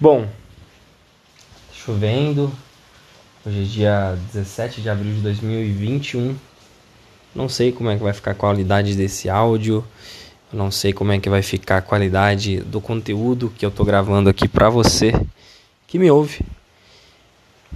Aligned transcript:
Bom, 0.00 0.28
chovendo. 1.72 2.52
Hoje 3.44 3.62
é 3.62 3.64
dia 3.64 4.18
17 4.32 4.80
de 4.80 4.88
abril 4.88 5.12
de 5.12 5.22
2021. 5.22 6.36
Não 7.34 7.48
sei 7.48 7.72
como 7.72 7.90
é 7.90 7.96
que 7.96 8.02
vai 8.04 8.12
ficar 8.12 8.30
a 8.30 8.34
qualidade 8.34 8.94
desse 8.94 9.28
áudio. 9.28 9.84
Não 10.52 10.70
sei 10.70 10.92
como 10.92 11.10
é 11.10 11.18
que 11.18 11.28
vai 11.28 11.42
ficar 11.42 11.78
a 11.78 11.82
qualidade 11.82 12.60
do 12.60 12.80
conteúdo 12.80 13.52
que 13.58 13.66
eu 13.66 13.72
tô 13.72 13.84
gravando 13.84 14.30
aqui 14.30 14.46
para 14.46 14.70
você 14.70 15.12
que 15.88 15.98
me 15.98 16.08
ouve. 16.08 16.46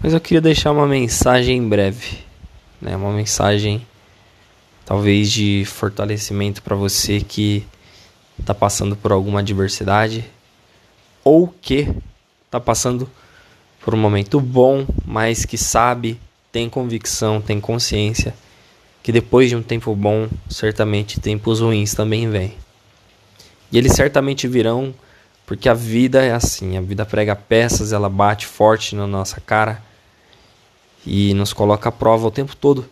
Mas 0.01 0.13
eu 0.13 0.21
queria 0.21 0.41
deixar 0.41 0.71
uma 0.71 0.87
mensagem 0.87 1.69
breve, 1.69 2.19
né? 2.81 2.95
Uma 2.95 3.11
mensagem 3.11 3.85
talvez 4.87 5.29
de 5.29 5.65
fortalecimento 5.67 6.63
para 6.63 6.77
você 6.77 7.21
que 7.21 7.67
está 8.39 8.55
passando 8.55 8.95
por 8.95 9.11
alguma 9.11 9.41
adversidade 9.41 10.25
ou 11.25 11.53
que 11.61 11.93
está 12.53 12.61
passando 12.61 13.09
por 13.83 13.95
um 13.95 13.99
momento 13.99 14.39
bom, 14.39 14.87
mas 15.07 15.47
que 15.47 15.57
sabe, 15.57 16.21
tem 16.53 16.69
convicção, 16.69 17.41
tem 17.41 17.59
consciência 17.59 18.35
que 19.03 19.11
depois 19.11 19.49
de 19.49 19.57
um 19.57 19.63
tempo 19.63 19.97
bom, 19.97 20.29
certamente 20.51 21.19
tempos 21.19 21.61
ruins 21.61 21.95
também 21.95 22.29
vêm. 22.29 22.55
E 23.73 23.79
eles 23.79 23.93
certamente 23.95 24.47
virão, 24.47 24.95
porque 25.47 25.67
a 25.67 25.75
vida 25.75 26.23
é 26.23 26.31
assim, 26.33 26.77
a 26.77 26.81
vida 26.83 27.07
prega 27.07 27.35
peças, 27.35 27.91
ela 27.91 28.09
bate 28.09 28.47
forte 28.47 28.95
na 28.95 29.07
nossa 29.07 29.41
cara 29.41 29.83
e 31.07 31.33
nos 31.33 31.55
coloca 31.55 31.89
à 31.89 31.93
prova 31.93 32.29
o 32.29 32.31
tempo 32.31 32.55
todo. 32.55 32.89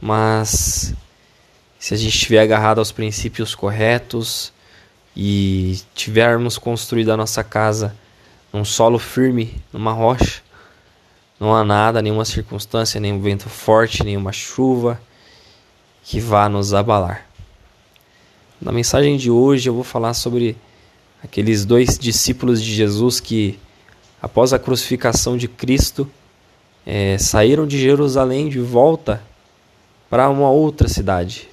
Mas 0.00 0.92
se 1.78 1.94
a 1.94 1.96
gente 1.96 2.14
estiver 2.14 2.40
agarrado 2.40 2.80
aos 2.80 2.90
princípios 2.90 3.54
corretos 3.54 4.52
e 5.16 5.80
tivermos 5.94 6.58
construído 6.58 7.12
a 7.12 7.16
nossa 7.16 7.44
casa 7.44 7.96
num 8.52 8.64
solo 8.64 8.98
firme, 8.98 9.62
numa 9.72 9.92
rocha, 9.92 10.42
não 11.40 11.54
há 11.54 11.64
nada, 11.64 12.02
nenhuma 12.02 12.24
circunstância, 12.24 13.00
nenhum 13.00 13.20
vento 13.20 13.48
forte, 13.48 14.04
nenhuma 14.04 14.30
chuva 14.32 15.00
que 16.04 16.20
vá 16.20 16.48
nos 16.48 16.74
abalar. 16.74 17.26
Na 18.60 18.70
mensagem 18.70 19.16
de 19.16 19.30
hoje 19.30 19.68
eu 19.68 19.74
vou 19.74 19.82
falar 19.82 20.14
sobre 20.14 20.56
aqueles 21.22 21.64
dois 21.64 21.98
discípulos 21.98 22.62
de 22.62 22.72
Jesus 22.72 23.18
que, 23.18 23.58
após 24.20 24.52
a 24.52 24.58
crucificação 24.58 25.36
de 25.36 25.48
Cristo, 25.48 26.08
é, 26.86 27.16
saíram 27.18 27.66
de 27.66 27.78
Jerusalém 27.78 28.48
de 28.48 28.60
volta 28.60 29.22
para 30.10 30.28
uma 30.28 30.50
outra 30.50 30.88
cidade, 30.88 31.48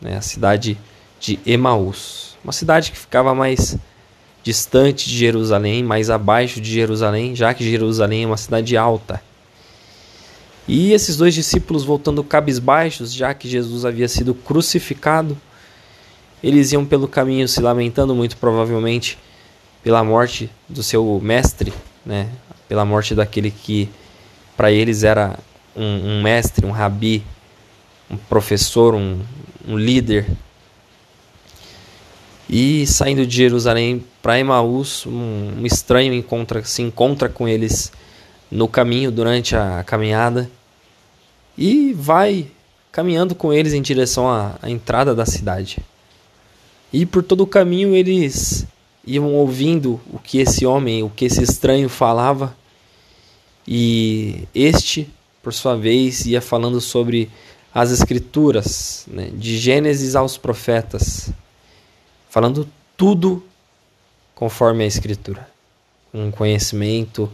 né, 0.00 0.16
a 0.16 0.22
cidade 0.22 0.78
de 1.18 1.38
Emaús, 1.44 2.36
uma 2.44 2.52
cidade 2.52 2.92
que 2.92 2.98
ficava 2.98 3.34
mais 3.34 3.76
distante 4.44 5.08
de 5.08 5.16
Jerusalém, 5.16 5.82
mais 5.82 6.10
abaixo 6.10 6.60
de 6.60 6.70
Jerusalém, 6.70 7.34
já 7.34 7.54
que 7.54 7.68
Jerusalém 7.68 8.24
é 8.24 8.26
uma 8.26 8.36
cidade 8.36 8.76
alta. 8.76 9.20
E 10.68 10.92
esses 10.92 11.16
dois 11.16 11.34
discípulos 11.34 11.82
voltando 11.82 12.22
cabisbaixos, 12.22 13.12
já 13.12 13.32
que 13.32 13.48
Jesus 13.48 13.86
havia 13.86 14.06
sido 14.06 14.34
crucificado, 14.34 15.36
eles 16.42 16.72
iam 16.72 16.84
pelo 16.84 17.08
caminho 17.08 17.48
se 17.48 17.60
lamentando 17.60 18.14
muito 18.14 18.36
provavelmente 18.36 19.18
pela 19.82 20.04
morte 20.04 20.50
do 20.68 20.82
seu 20.82 21.18
mestre, 21.22 21.72
né? 22.04 22.28
Pela 22.68 22.84
morte 22.84 23.14
daquele 23.14 23.50
que 23.50 23.88
para 24.56 24.70
eles 24.70 25.04
era 25.04 25.38
um, 25.74 25.82
um, 25.84 26.22
mestre, 26.22 26.66
um 26.66 26.70
rabi, 26.70 27.22
um 28.10 28.16
professor, 28.16 28.94
um, 28.94 29.20
um 29.66 29.76
líder 29.76 30.26
e 32.48 32.86
saindo 32.86 33.26
de 33.26 33.36
Jerusalém 33.36 34.04
para 34.24 34.38
Emaús, 34.38 35.04
um, 35.04 35.66
estranho 35.66 36.14
encontra, 36.14 36.64
se 36.64 36.80
encontra 36.80 37.28
com 37.28 37.46
eles 37.46 37.92
no 38.50 38.66
caminho 38.66 39.12
durante 39.12 39.54
a 39.54 39.84
caminhada 39.84 40.50
e 41.58 41.92
vai 41.92 42.46
caminhando 42.90 43.34
com 43.34 43.52
eles 43.52 43.74
em 43.74 43.82
direção 43.82 44.26
à, 44.26 44.56
à 44.62 44.70
entrada 44.70 45.14
da 45.14 45.26
cidade. 45.26 45.76
E 46.90 47.04
por 47.04 47.22
todo 47.22 47.42
o 47.42 47.46
caminho 47.46 47.94
eles 47.94 48.66
iam 49.06 49.30
ouvindo 49.34 50.00
o 50.10 50.18
que 50.18 50.38
esse 50.38 50.64
homem, 50.64 51.02
o 51.02 51.10
que 51.10 51.26
esse 51.26 51.42
estranho 51.42 51.90
falava, 51.90 52.56
e 53.68 54.48
este, 54.54 55.06
por 55.42 55.52
sua 55.52 55.76
vez, 55.76 56.24
ia 56.24 56.40
falando 56.40 56.80
sobre 56.80 57.30
as 57.74 57.90
Escrituras, 57.90 59.04
né, 59.06 59.28
de 59.34 59.58
Gênesis 59.58 60.16
aos 60.16 60.38
Profetas 60.38 61.30
falando 62.34 62.66
tudo 62.96 63.44
conforme 64.34 64.84
a 64.84 64.86
Escritura, 64.86 65.48
um 66.12 66.30
conhecimento 66.30 67.30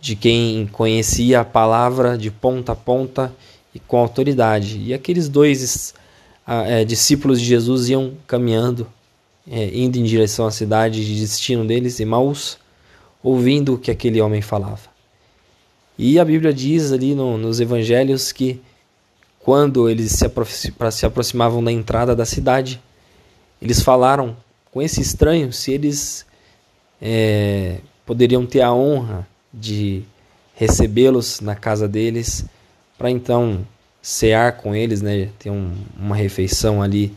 de 0.00 0.16
quem 0.16 0.66
conhecia 0.66 1.40
a 1.40 1.44
palavra 1.44 2.18
de 2.18 2.30
ponta 2.30 2.72
a 2.72 2.76
ponta 2.76 3.32
e 3.74 3.78
com 3.78 3.96
autoridade. 3.96 4.78
E 4.78 4.92
aqueles 4.92 5.28
dois 5.28 5.94
é, 6.46 6.84
discípulos 6.84 7.40
de 7.40 7.46
Jesus 7.46 7.88
iam 7.88 8.14
caminhando, 8.26 8.86
é, 9.48 9.70
indo 9.76 9.98
em 9.98 10.04
direção 10.04 10.46
à 10.46 10.50
cidade 10.50 11.04
de 11.06 11.20
destino 11.20 11.64
deles, 11.64 12.00
Emmaus, 12.00 12.58
ouvindo 13.22 13.74
o 13.74 13.78
que 13.78 13.90
aquele 13.90 14.20
homem 14.20 14.42
falava. 14.42 14.90
E 15.96 16.18
a 16.18 16.24
Bíblia 16.24 16.52
diz 16.52 16.90
ali 16.90 17.14
no, 17.14 17.38
nos 17.38 17.60
evangelhos 17.60 18.32
que 18.32 18.60
quando 19.38 19.88
eles 19.88 20.12
se 20.92 21.06
aproximavam 21.06 21.62
da 21.62 21.70
entrada 21.70 22.14
da 22.14 22.24
cidade, 22.24 22.80
eles 23.60 23.82
falaram 23.82 24.36
com 24.72 24.82
esse 24.82 25.00
estranho 25.00 25.52
se 25.52 25.70
eles 25.70 26.26
é, 27.00 27.78
poderiam 28.04 28.44
ter 28.44 28.62
a 28.62 28.72
honra 28.72 29.28
de 29.52 30.02
recebê-los 30.54 31.40
na 31.40 31.54
casa 31.54 31.86
deles 31.86 32.44
para 32.98 33.10
então 33.10 33.66
cear 34.00 34.56
com 34.56 34.74
eles, 34.74 35.00
né, 35.00 35.28
ter 35.38 35.50
um, 35.50 35.72
uma 35.96 36.16
refeição 36.16 36.82
ali 36.82 37.14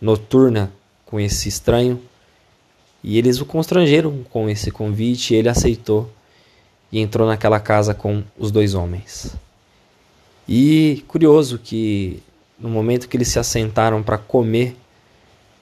noturna 0.00 0.72
com 1.04 1.20
esse 1.20 1.48
estranho. 1.48 2.00
E 3.04 3.18
eles 3.18 3.40
o 3.40 3.44
constrangeram 3.44 4.22
com 4.30 4.48
esse 4.48 4.70
convite, 4.70 5.34
e 5.34 5.36
ele 5.36 5.48
aceitou 5.48 6.10
e 6.90 7.00
entrou 7.00 7.26
naquela 7.26 7.58
casa 7.58 7.92
com 7.92 8.22
os 8.38 8.50
dois 8.50 8.74
homens. 8.74 9.34
E 10.48 11.04
curioso 11.08 11.58
que 11.58 12.22
no 12.58 12.68
momento 12.68 13.08
que 13.08 13.16
eles 13.16 13.28
se 13.28 13.38
assentaram 13.38 14.02
para 14.02 14.18
comer, 14.18 14.76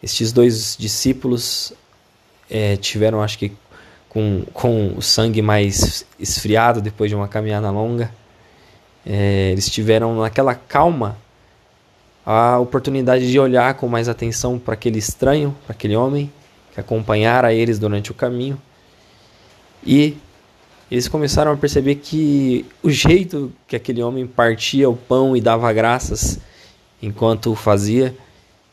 estes 0.03 0.33
dois 0.33 0.77
discípulos 0.79 1.73
é, 2.49 2.77
tiveram, 2.77 3.23
acho 3.23 3.39
que, 3.39 3.53
com, 4.09 4.45
com 4.53 4.95
o 4.97 5.03
sangue 5.03 5.43
mais 5.43 6.07
esfriado 6.19 6.81
depois 6.81 7.11
de 7.11 7.15
uma 7.15 7.29
caminhada 7.29 7.71
longa. 7.71 8.13
É, 9.05 9.51
eles 9.53 9.69
tiveram 9.71 10.21
naquela 10.21 10.55
calma 10.55 11.17
a 12.25 12.59
oportunidade 12.59 13.31
de 13.31 13.39
olhar 13.39 13.75
com 13.75 13.89
mais 13.89 14.09
atenção 14.09 14.59
para 14.59 14.75
aquele 14.75 14.99
estranho, 14.99 15.57
para 15.65 15.75
aquele 15.75 15.97
homem 15.97 16.31
que 16.73 16.81
acompanhara 16.81 17.53
eles 17.53 17.79
durante 17.79 18.11
o 18.11 18.15
caminho. 18.15 18.61
E 19.85 20.17
eles 20.91 21.09
começaram 21.09 21.53
a 21.53 21.57
perceber 21.57 21.97
que 21.97 22.67
o 22.83 22.91
jeito 22.91 23.53
que 23.67 23.77
aquele 23.77 24.03
homem 24.03 24.27
partia 24.27 24.89
o 24.89 24.97
pão 24.97 25.37
e 25.37 25.41
dava 25.41 25.73
graças 25.73 26.39
enquanto 27.03 27.53
o 27.53 27.55
fazia 27.55 28.15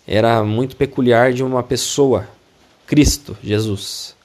era 0.08 0.42
muito 0.42 0.78
peculiar 0.78 1.34
de 1.34 1.44
uma 1.44 1.62
pessoa, 1.62 2.28
Cristo, 2.86 3.38
Jesus. 3.44 4.16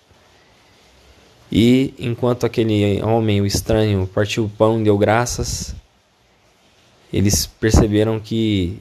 E 1.51 1.93
enquanto 1.99 2.47
aquele 2.47 3.03
homem, 3.03 3.41
o 3.41 3.47
estranho, 3.47 4.07
partiu 4.07 4.45
o 4.45 4.49
pão 4.49 4.81
e 4.81 4.85
deu 4.85 4.97
graças, 4.97 5.75
eles 7.13 7.45
perceberam 7.45 8.21
que 8.21 8.79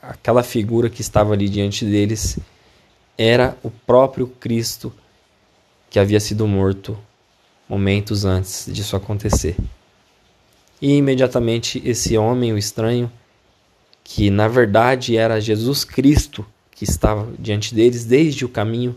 aquela 0.00 0.42
figura 0.42 0.90
que 0.90 1.00
estava 1.00 1.32
ali 1.32 1.48
diante 1.48 1.84
deles 1.84 2.38
era 3.16 3.56
o 3.62 3.70
próprio 3.70 4.26
Cristo 4.26 4.92
que 5.88 5.98
havia 5.98 6.20
sido 6.20 6.46
morto 6.46 6.98
momentos 7.68 8.24
antes 8.24 8.66
disso 8.68 8.94
acontecer. 8.94 9.56
E 10.80 10.96
imediatamente 10.96 11.80
esse 11.84 12.18
homem, 12.18 12.52
o 12.52 12.58
estranho, 12.58 13.10
que 14.04 14.30
na 14.30 14.46
verdade 14.46 15.16
era 15.16 15.40
Jesus 15.40 15.82
Cristo 15.82 16.46
que 16.70 16.84
estava 16.84 17.32
diante 17.38 17.74
deles 17.74 18.04
desde 18.04 18.44
o 18.44 18.48
caminho, 18.48 18.96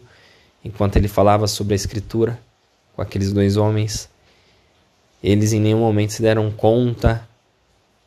enquanto 0.64 0.98
ele 0.98 1.08
falava 1.08 1.48
sobre 1.48 1.74
a 1.74 1.76
Escritura 1.76 2.40
com 2.94 3.02
aqueles 3.02 3.32
dois 3.32 3.56
homens. 3.56 4.10
Eles 5.24 5.54
em 5.54 5.62
nenhum 5.62 5.80
momento 5.80 6.14
se 6.14 6.22
deram 6.22 6.52
conta 6.52 7.28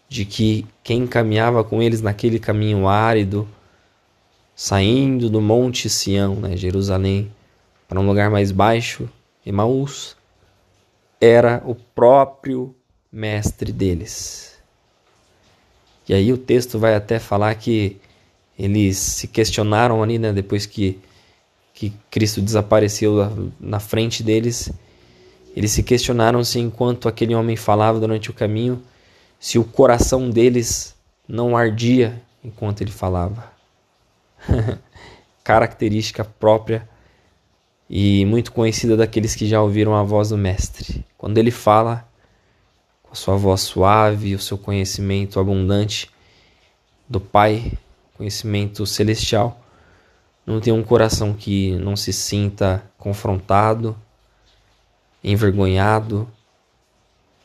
de 0.08 0.24
que 0.24 0.66
quem 0.82 1.06
caminhava 1.06 1.62
com 1.62 1.80
eles 1.80 2.02
naquele 2.02 2.38
caminho 2.38 2.88
árido, 2.88 3.48
saindo 4.54 5.30
do 5.30 5.40
Monte 5.40 5.88
Sião, 5.88 6.34
né, 6.34 6.56
Jerusalém, 6.56 7.32
para 7.88 8.00
um 8.00 8.06
lugar 8.06 8.28
mais 8.28 8.50
baixo, 8.50 9.08
Emaús, 9.46 10.16
era 11.20 11.62
o 11.64 11.74
próprio 11.74 12.74
mestre 13.12 13.72
deles. 13.72 14.59
E 16.10 16.12
aí 16.12 16.32
o 16.32 16.36
texto 16.36 16.76
vai 16.76 16.96
até 16.96 17.20
falar 17.20 17.54
que 17.54 17.96
eles 18.58 18.96
se 18.96 19.28
questionaram 19.28 20.02
ali, 20.02 20.18
né, 20.18 20.32
depois 20.32 20.66
que, 20.66 20.98
que 21.72 21.92
Cristo 22.10 22.42
desapareceu 22.42 23.52
na 23.60 23.78
frente 23.78 24.20
deles, 24.20 24.72
Eles 25.54 25.70
se 25.70 25.84
questionaram 25.84 26.42
se 26.42 26.58
enquanto 26.58 27.08
aquele 27.08 27.32
homem 27.32 27.54
falava 27.54 28.00
durante 28.00 28.28
o 28.28 28.32
caminho, 28.32 28.82
se 29.38 29.56
o 29.56 29.62
coração 29.62 30.28
deles 30.28 30.96
não 31.28 31.56
ardia 31.56 32.20
enquanto 32.42 32.80
ele 32.80 32.90
falava. 32.90 33.48
Característica 35.44 36.24
própria 36.24 36.88
e 37.88 38.24
muito 38.24 38.50
conhecida 38.50 38.96
daqueles 38.96 39.36
que 39.36 39.46
já 39.46 39.62
ouviram 39.62 39.94
a 39.94 40.02
voz 40.02 40.30
do 40.30 40.36
Mestre. 40.36 41.04
Quando 41.16 41.38
ele 41.38 41.52
fala, 41.52 42.04
a 43.10 43.14
sua 43.14 43.36
voz 43.36 43.62
suave, 43.62 44.34
o 44.34 44.38
seu 44.38 44.56
conhecimento 44.56 45.40
abundante 45.40 46.10
do 47.08 47.20
Pai, 47.20 47.72
conhecimento 48.16 48.86
celestial, 48.86 49.60
não 50.46 50.60
tem 50.60 50.72
um 50.72 50.82
coração 50.82 51.34
que 51.34 51.72
não 51.76 51.96
se 51.96 52.12
sinta 52.12 52.84
confrontado, 52.96 53.96
envergonhado 55.22 56.28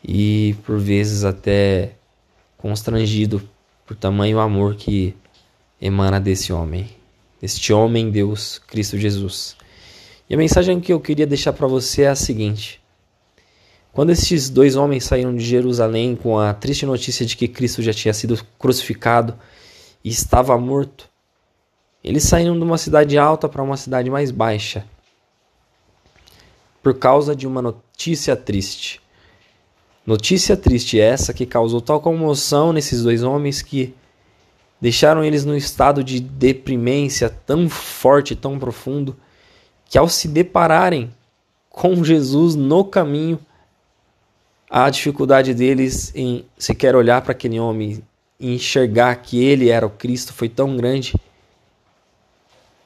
e 0.03 0.55
por 0.65 0.77
vezes 0.79 1.23
até 1.23 1.95
constrangido 2.57 3.47
por 3.85 3.95
tamanho 3.95 4.39
amor 4.39 4.75
que 4.75 5.15
emana 5.81 6.19
desse 6.19 6.53
homem, 6.53 6.89
deste 7.41 7.73
homem 7.73 8.09
Deus, 8.09 8.59
Cristo 8.59 8.97
Jesus. 8.97 9.55
E 10.29 10.33
a 10.33 10.37
mensagem 10.37 10.79
que 10.79 10.91
eu 10.91 10.99
queria 10.99 11.27
deixar 11.27 11.53
para 11.53 11.67
você 11.67 12.03
é 12.03 12.09
a 12.09 12.15
seguinte: 12.15 12.81
quando 13.95 14.09
estes 14.09 14.49
dois 14.49 14.75
homens 14.75 15.05
saíram 15.05 15.33
de 15.33 15.41
Jerusalém 15.41 16.17
com 16.17 16.37
a 16.37 16.53
triste 16.53 16.85
notícia 16.85 17.25
de 17.25 17.37
que 17.37 17.47
Cristo 17.47 17.81
já 17.81 17.93
tinha 17.93 18.13
sido 18.13 18.37
crucificado 18.59 19.33
e 20.03 20.09
estava 20.09 20.57
morto, 20.57 21.09
eles 22.03 22.23
saíram 22.23 22.59
de 22.59 22.65
uma 22.65 22.77
cidade 22.77 23.17
alta 23.17 23.47
para 23.47 23.63
uma 23.63 23.77
cidade 23.77 24.09
mais 24.09 24.31
baixa 24.31 24.85
por 26.83 26.93
causa 26.99 27.33
de 27.33 27.47
uma 27.47 27.61
notícia 27.61 28.35
triste. 28.35 29.01
Notícia 30.05 30.57
triste 30.57 30.99
essa 30.99 31.33
que 31.33 31.45
causou 31.45 31.79
tal 31.79 32.01
comoção 32.01 32.73
nesses 32.73 33.01
dois 33.01 33.23
homens 33.23 33.61
que 33.61 33.95
deixaram 34.79 35.23
eles 35.23 35.45
num 35.45 35.55
estado 35.55 36.03
de 36.03 36.19
deprimência 36.19 37.29
tão 37.29 37.69
forte, 37.69 38.35
tão 38.35 38.59
profundo, 38.59 39.15
que 39.85 39.97
ao 39.97 40.09
se 40.09 40.27
depararem 40.27 41.09
com 41.69 42.03
Jesus 42.03 42.55
no 42.55 42.83
caminho, 42.83 43.39
a 44.69 44.89
dificuldade 44.89 45.53
deles 45.53 46.11
em 46.15 46.45
sequer 46.57 46.95
olhar 46.95 47.21
para 47.21 47.31
aquele 47.31 47.59
homem 47.59 48.03
e 48.39 48.55
enxergar 48.55 49.15
que 49.17 49.43
ele 49.43 49.69
era 49.69 49.85
o 49.85 49.89
Cristo 49.89 50.33
foi 50.33 50.49
tão 50.49 50.75
grande 50.75 51.13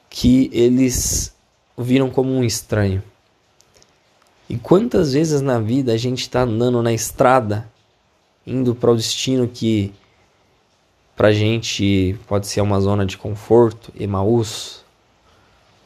que 0.08 0.50
eles 0.52 1.34
o 1.76 1.82
viram 1.82 2.10
como 2.10 2.30
um 2.30 2.44
estranho. 2.44 3.02
E 4.48 4.58
quantas 4.58 5.12
vezes 5.12 5.40
na 5.40 5.60
vida 5.60 5.92
a 5.92 5.96
gente 5.96 6.22
está 6.22 6.42
andando 6.42 6.82
na 6.82 6.92
estrada, 6.92 7.70
indo 8.46 8.74
para 8.74 8.90
o 8.90 8.96
destino 8.96 9.48
que 9.48 9.94
para 11.16 11.32
gente 11.32 12.18
pode 12.26 12.46
ser 12.46 12.60
uma 12.60 12.80
zona 12.80 13.06
de 13.06 13.16
conforto, 13.16 13.92
Emaús, 13.98 14.84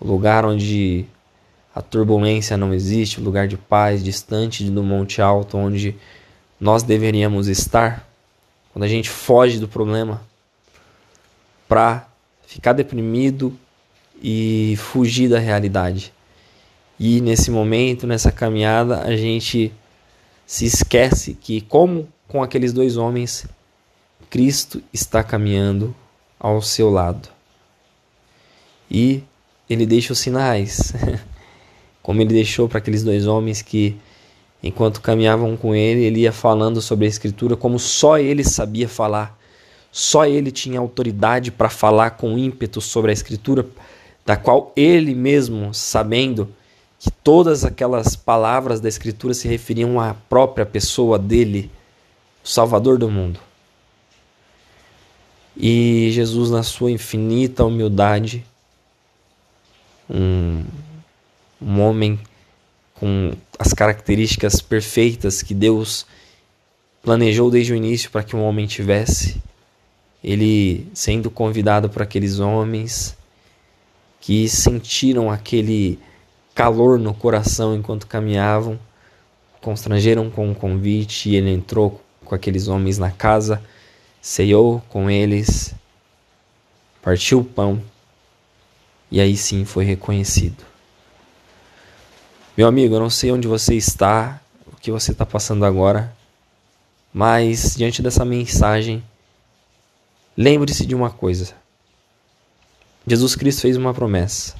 lugar 0.00 0.44
onde 0.44 1.06
a 1.74 1.82
turbulência 1.82 2.56
não 2.56 2.72
existe, 2.72 3.20
o 3.20 3.24
lugar 3.24 3.48
de 3.48 3.56
paz, 3.56 4.02
distante 4.02 4.64
do 4.70 4.82
Monte 4.82 5.20
Alto, 5.20 5.56
onde 5.56 5.96
nós 6.60 6.82
deveríamos 6.82 7.48
estar, 7.48 8.08
quando 8.72 8.84
a 8.84 8.88
gente 8.88 9.10
foge 9.10 9.58
do 9.58 9.66
problema 9.66 10.22
para 11.68 12.06
ficar 12.46 12.72
deprimido 12.72 13.56
e 14.22 14.76
fugir 14.78 15.28
da 15.28 15.38
realidade. 15.38 16.12
E 16.98 17.20
nesse 17.20 17.50
momento, 17.50 18.06
nessa 18.06 18.30
caminhada, 18.30 19.00
a 19.00 19.16
gente 19.16 19.72
se 20.46 20.64
esquece 20.64 21.34
que, 21.34 21.60
como 21.60 22.08
com 22.28 22.42
aqueles 22.42 22.72
dois 22.72 22.96
homens, 22.96 23.46
Cristo 24.30 24.82
está 24.92 25.22
caminhando 25.24 25.94
ao 26.38 26.62
seu 26.62 26.90
lado. 26.90 27.28
E 28.90 29.22
ele 29.68 29.86
deixa 29.86 30.12
os 30.12 30.18
sinais, 30.18 30.92
como 32.04 32.20
ele 32.20 32.34
deixou 32.34 32.68
para 32.68 32.76
aqueles 32.76 33.02
dois 33.02 33.26
homens 33.26 33.62
que, 33.62 33.96
enquanto 34.62 35.00
caminhavam 35.00 35.56
com 35.56 35.74
ele, 35.74 36.02
ele 36.04 36.20
ia 36.20 36.32
falando 36.32 36.82
sobre 36.82 37.06
a 37.06 37.08
Escritura 37.08 37.56
como 37.56 37.78
só 37.78 38.18
ele 38.18 38.44
sabia 38.44 38.86
falar. 38.86 39.40
Só 39.90 40.26
ele 40.26 40.52
tinha 40.52 40.78
autoridade 40.78 41.50
para 41.50 41.70
falar 41.70 42.10
com 42.10 42.36
ímpeto 42.36 42.78
sobre 42.78 43.10
a 43.10 43.14
Escritura, 43.14 43.66
da 44.26 44.36
qual 44.36 44.70
ele 44.76 45.14
mesmo, 45.14 45.72
sabendo, 45.72 46.46
que 47.00 47.10
todas 47.10 47.64
aquelas 47.64 48.14
palavras 48.14 48.80
da 48.80 48.88
Escritura 48.88 49.32
se 49.32 49.48
referiam 49.48 49.98
à 49.98 50.12
própria 50.12 50.66
pessoa 50.66 51.18
dele, 51.18 51.70
o 52.44 52.48
Salvador 52.48 52.98
do 52.98 53.10
mundo. 53.10 53.40
E 55.56 56.10
Jesus, 56.12 56.50
na 56.50 56.62
sua 56.62 56.90
infinita 56.90 57.64
humildade, 57.64 58.44
um, 60.10 60.64
um 61.64 61.80
homem 61.80 62.20
com 62.94 63.32
as 63.58 63.72
características 63.72 64.60
perfeitas 64.60 65.42
que 65.42 65.54
Deus 65.54 66.06
planejou 67.02 67.50
desde 67.50 67.72
o 67.72 67.76
início 67.76 68.10
para 68.10 68.22
que 68.22 68.36
um 68.36 68.42
homem 68.42 68.66
tivesse, 68.66 69.42
ele 70.22 70.86
sendo 70.94 71.30
convidado 71.30 71.88
por 71.88 72.02
aqueles 72.02 72.38
homens 72.38 73.16
que 74.20 74.48
sentiram 74.48 75.30
aquele 75.30 75.98
calor 76.54 76.98
no 76.98 77.12
coração 77.12 77.74
enquanto 77.74 78.06
caminhavam, 78.06 78.78
constrangeram 79.60 80.30
com 80.30 80.50
o 80.50 80.54
convite 80.54 81.28
e 81.28 81.36
ele 81.36 81.50
entrou 81.50 82.00
com 82.24 82.34
aqueles 82.34 82.68
homens 82.68 82.96
na 82.96 83.10
casa, 83.10 83.62
ceiou 84.20 84.82
com 84.88 85.10
eles, 85.10 85.74
partiu 87.02 87.40
o 87.40 87.44
pão 87.44 87.82
e 89.10 89.20
aí 89.20 89.36
sim 89.36 89.64
foi 89.64 89.84
reconhecido. 89.84 90.73
Meu 92.56 92.68
amigo, 92.68 92.94
eu 92.94 93.00
não 93.00 93.10
sei 93.10 93.32
onde 93.32 93.48
você 93.48 93.74
está, 93.74 94.40
o 94.64 94.76
que 94.76 94.92
você 94.92 95.10
está 95.10 95.26
passando 95.26 95.64
agora, 95.64 96.16
mas 97.12 97.74
diante 97.74 98.00
dessa 98.00 98.24
mensagem, 98.24 99.02
lembre-se 100.36 100.86
de 100.86 100.94
uma 100.94 101.10
coisa. 101.10 101.52
Jesus 103.04 103.34
Cristo 103.34 103.62
fez 103.62 103.76
uma 103.76 103.92
promessa. 103.92 104.54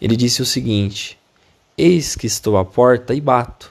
Ele 0.00 0.16
disse 0.16 0.40
o 0.40 0.46
seguinte: 0.46 1.18
Eis 1.76 2.16
que 2.16 2.26
estou 2.26 2.56
à 2.56 2.64
porta 2.64 3.12
e 3.12 3.20
bato. 3.20 3.70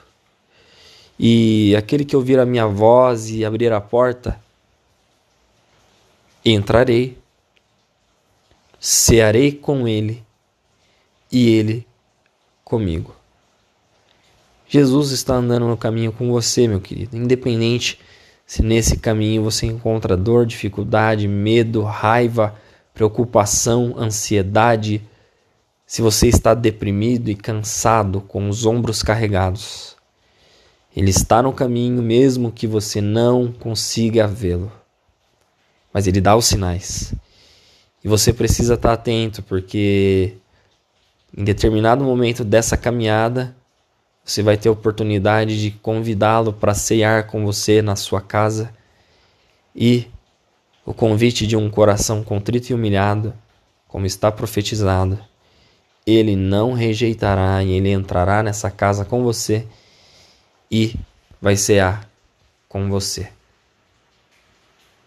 E 1.17 1.75
aquele 1.75 2.05
que 2.05 2.15
ouvir 2.15 2.37
a 2.37 2.45
minha 2.45 2.67
voz 2.67 3.31
e 3.31 3.43
abrir 3.43 3.73
a 3.73 3.81
porta, 3.81 4.39
entrarei, 6.45 7.17
cearei 8.79 9.51
com 9.51 9.87
ele 9.87 10.23
e 11.31 11.49
ele 11.49 11.90
comigo. 12.71 13.13
Jesus 14.65 15.11
está 15.11 15.35
andando 15.35 15.67
no 15.67 15.75
caminho 15.75 16.13
com 16.13 16.31
você, 16.31 16.69
meu 16.69 16.79
querido, 16.79 17.17
independente 17.17 17.99
se 18.45 18.61
nesse 18.61 18.95
caminho 18.95 19.43
você 19.43 19.65
encontra 19.65 20.15
dor, 20.15 20.45
dificuldade, 20.45 21.27
medo, 21.27 21.81
raiva, 21.83 22.55
preocupação, 22.93 23.95
ansiedade, 23.97 25.01
se 25.85 26.01
você 26.01 26.29
está 26.29 26.53
deprimido 26.53 27.27
e 27.27 27.35
cansado, 27.35 28.21
com 28.21 28.47
os 28.47 28.65
ombros 28.65 29.03
carregados, 29.03 29.97
Ele 30.95 31.09
está 31.09 31.43
no 31.43 31.51
caminho 31.51 32.01
mesmo 32.01 32.53
que 32.53 32.65
você 32.67 33.01
não 33.01 33.51
consiga 33.51 34.25
vê-lo. 34.25 34.71
Mas 35.93 36.07
Ele 36.07 36.21
dá 36.21 36.37
os 36.37 36.45
sinais. 36.45 37.13
E 38.01 38.07
você 38.07 38.31
precisa 38.31 38.75
estar 38.75 38.93
atento, 38.93 39.43
porque 39.43 40.37
em 41.35 41.43
determinado 41.43 42.03
momento 42.03 42.43
dessa 42.43 42.75
caminhada, 42.75 43.55
você 44.23 44.43
vai 44.43 44.57
ter 44.57 44.69
a 44.69 44.73
oportunidade 44.73 45.61
de 45.61 45.71
convidá-lo 45.71 46.53
para 46.53 46.73
ceiar 46.73 47.27
com 47.27 47.45
você 47.45 47.81
na 47.81 47.95
sua 47.95 48.21
casa. 48.21 48.73
E 49.75 50.07
o 50.85 50.93
convite 50.93 51.47
de 51.47 51.55
um 51.55 51.69
coração 51.69 52.23
contrito 52.23 52.71
e 52.71 52.73
humilhado, 52.73 53.33
como 53.87 54.05
está 54.05 54.31
profetizado, 54.31 55.19
ele 56.05 56.35
não 56.35 56.73
rejeitará 56.73 57.63
e 57.63 57.71
ele 57.71 57.91
entrará 57.91 58.43
nessa 58.43 58.69
casa 58.69 59.05
com 59.05 59.23
você 59.23 59.65
e 60.69 60.95
vai 61.41 61.55
cear 61.55 62.09
com 62.67 62.89
você. 62.89 63.29